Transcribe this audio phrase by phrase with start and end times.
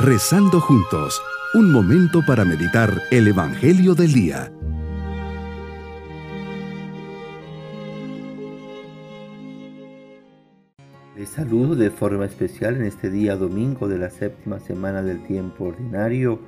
[0.00, 1.20] Rezando juntos,
[1.54, 4.52] un momento para meditar el Evangelio del Día.
[11.16, 15.64] Les saludo de forma especial en este día domingo de la séptima semana del tiempo
[15.64, 16.38] ordinario.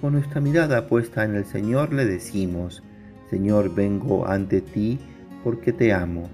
[0.00, 2.82] Con nuestra mirada puesta en el Señor le decimos,
[3.28, 4.98] Señor, vengo ante ti
[5.44, 6.30] porque te amo.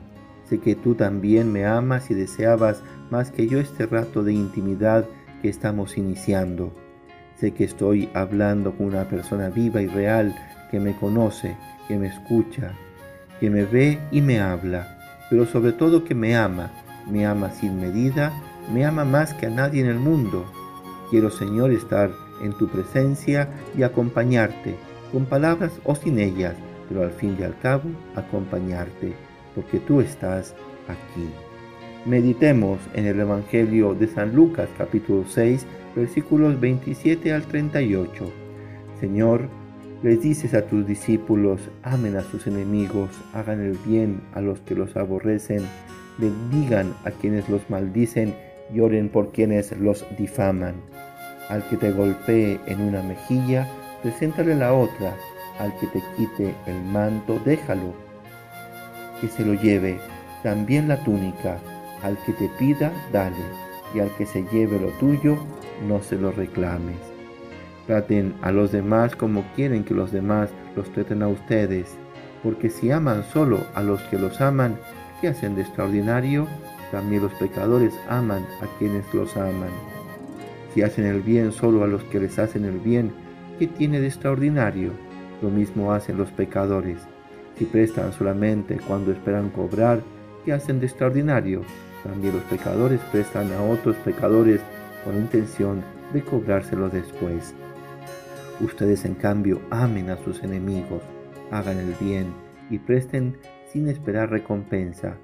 [0.49, 2.81] Sé que tú también me amas y deseabas
[3.11, 5.05] más que yo este rato de intimidad
[5.41, 6.73] que estamos iniciando.
[7.37, 10.35] Sé que estoy hablando con una persona viva y real
[10.71, 11.57] que me conoce,
[11.89, 12.73] que me escucha,
[13.41, 14.99] que me ve y me habla,
[15.31, 16.71] pero sobre todo que me ama,
[17.11, 18.33] me ama sin medida,
[18.73, 20.45] me ama más que a nadie en el mundo.
[21.11, 22.11] Quiero, Señor, estar
[22.43, 24.77] en tu presencia y acompañarte,
[25.13, 26.55] con palabras o sin ellas,
[26.89, 27.85] pero al fin y al cabo
[28.15, 29.15] acompañarte,
[29.55, 30.55] porque tú estás
[30.89, 31.50] aquí.
[32.07, 38.33] Meditemos en el Evangelio de San Lucas capítulo 6 versículos 27 al 38.
[38.99, 39.51] Señor,
[40.03, 44.75] les dices a tus discípulos, amen a sus enemigos, hagan el bien a los que
[44.75, 45.63] los aborrecen,
[46.17, 48.35] bendigan a quienes los maldicen
[48.73, 50.77] y oren por quienes los difaman.
[51.51, 53.69] Al que te golpee en una mejilla,
[54.03, 55.15] preséntale la otra,
[55.59, 57.93] al que te quite el manto, déjalo,
[59.21, 59.99] que se lo lleve,
[60.43, 61.59] también la túnica,
[62.03, 63.37] al que te pida, dale,
[63.95, 65.37] y al que se lleve lo tuyo,
[65.87, 66.97] no se lo reclames.
[67.87, 71.97] Traten a los demás como quieren que los demás los traten a ustedes,
[72.43, 74.79] porque si aman solo a los que los aman,
[75.21, 76.47] ¿qué hacen de extraordinario?
[76.91, 79.71] También los pecadores aman a quienes los aman.
[80.75, 83.13] Si hacen el bien solo a los que les hacen el bien,
[83.59, 84.93] ¿qué tiene de extraordinario?
[85.43, 86.99] Lo mismo hacen los pecadores.
[87.59, 90.01] Si prestan solamente cuando esperan cobrar,
[90.45, 91.63] ¿qué hacen de extraordinario?
[92.03, 94.61] También los pecadores prestan a otros pecadores
[95.05, 97.55] con intención de cobrárselo después.
[98.61, 101.03] Ustedes en cambio amen a sus enemigos,
[101.51, 102.33] hagan el bien
[102.69, 103.39] y presten
[103.73, 105.17] sin esperar recompensa.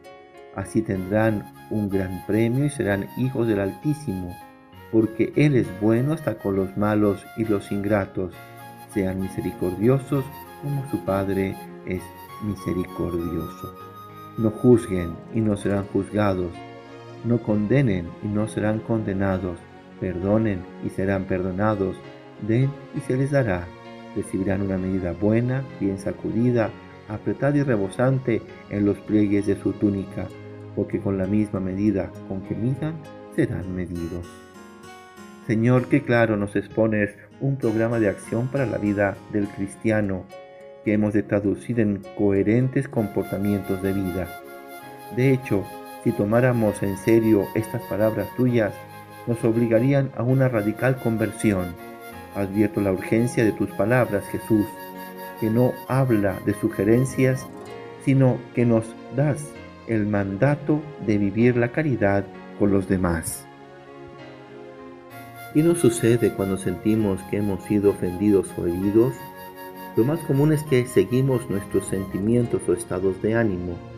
[0.55, 4.35] Así tendrán un gran premio y serán hijos del Altísimo,
[4.91, 8.35] porque Él es bueno hasta con los malos y los ingratos.
[8.95, 10.25] Sean misericordiosos
[10.63, 11.55] como su Padre
[11.85, 12.03] es
[12.43, 13.75] misericordioso.
[14.39, 16.53] No juzguen y no serán juzgados.
[17.27, 19.59] No condenen y no serán condenados
[20.01, 21.97] perdonen y serán perdonados,
[22.47, 23.67] den y se les dará.
[24.15, 26.71] Recibirán una medida buena, bien sacudida,
[27.09, 30.27] apretada y rebosante en los pliegues de su túnica,
[30.75, 32.95] porque con la misma medida con que midan,
[33.35, 34.27] serán medidos.
[35.47, 37.11] Señor, qué claro nos expones
[37.41, 40.25] un programa de acción para la vida del cristiano
[40.85, 44.29] que hemos de traducir en coherentes comportamientos de vida.
[45.15, 45.65] De hecho,
[46.07, 48.73] si tomáramos en serio estas palabras tuyas,
[49.27, 51.75] nos obligarían a una radical conversión.
[52.37, 54.67] Advierto la urgencia de tus palabras, Jesús,
[55.41, 57.45] que no habla de sugerencias,
[58.05, 58.85] sino que nos
[59.17, 59.51] das
[59.89, 62.25] el mandato de vivir la caridad
[62.61, 63.45] con los demás.
[65.55, 69.17] ¿Qué nos sucede cuando sentimos que hemos sido ofendidos o heridos?
[69.97, 73.96] Lo más común es que seguimos nuestros sentimientos o estados de ánimo.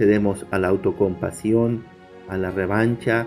[0.00, 1.84] Cedemos a la autocompasión,
[2.26, 3.26] a la revancha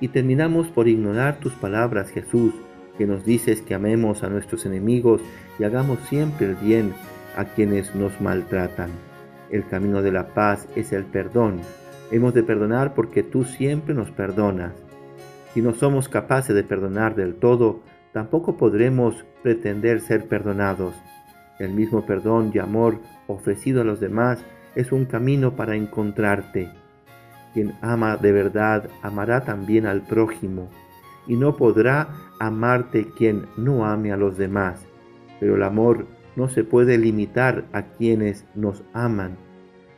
[0.00, 2.54] y terminamos por ignorar tus palabras, Jesús,
[2.98, 5.20] que nos dices que amemos a nuestros enemigos
[5.60, 6.92] y hagamos siempre el bien
[7.36, 8.90] a quienes nos maltratan.
[9.52, 11.60] El camino de la paz es el perdón.
[12.10, 14.72] Hemos de perdonar porque tú siempre nos perdonas.
[15.54, 17.78] Si no somos capaces de perdonar del todo,
[18.12, 20.96] tampoco podremos pretender ser perdonados.
[21.60, 26.70] El mismo perdón y amor ofrecido a los demás es un camino para encontrarte.
[27.54, 30.68] Quien ama de verdad amará también al prójimo,
[31.26, 32.08] y no podrá
[32.40, 34.86] amarte quien no ame a los demás.
[35.40, 39.36] Pero el amor no se puede limitar a quienes nos aman,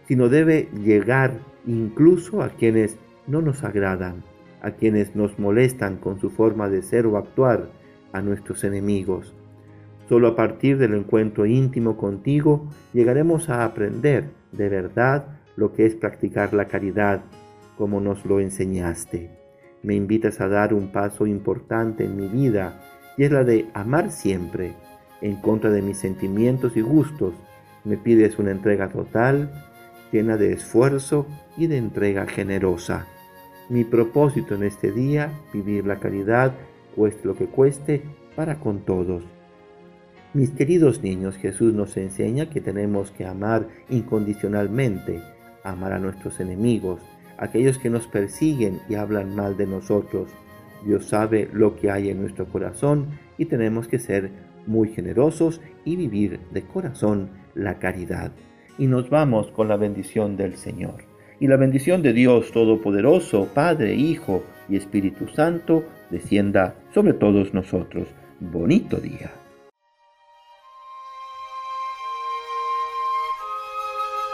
[0.08, 4.24] sino debe llegar incluso a quienes no nos agradan,
[4.62, 7.70] a quienes nos molestan con su forma de ser o actuar,
[8.12, 9.34] a nuestros enemigos.
[10.08, 15.94] Solo a partir del encuentro íntimo contigo llegaremos a aprender de verdad lo que es
[15.94, 17.22] practicar la caridad
[17.76, 19.30] como nos lo enseñaste.
[19.82, 22.80] Me invitas a dar un paso importante en mi vida
[23.16, 24.74] y es la de amar siempre,
[25.20, 27.34] en contra de mis sentimientos y gustos.
[27.84, 29.50] Me pides una entrega total,
[30.12, 31.26] llena de esfuerzo
[31.56, 33.06] y de entrega generosa.
[33.68, 36.52] Mi propósito en este día, vivir la caridad,
[36.94, 38.02] cueste lo que cueste,
[38.36, 39.22] para con todos.
[40.32, 45.20] Mis queridos niños, Jesús nos enseña que tenemos que amar incondicionalmente,
[45.64, 47.00] amar a nuestros enemigos,
[47.36, 50.28] aquellos que nos persiguen y hablan mal de nosotros.
[50.86, 53.06] Dios sabe lo que hay en nuestro corazón
[53.38, 54.30] y tenemos que ser
[54.68, 58.30] muy generosos y vivir de corazón la caridad.
[58.78, 61.02] Y nos vamos con la bendición del Señor.
[61.40, 68.06] Y la bendición de Dios Todopoderoso, Padre, Hijo y Espíritu Santo, descienda sobre todos nosotros.
[68.38, 69.39] Bonito día.